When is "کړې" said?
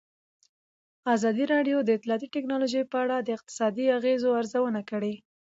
4.89-5.13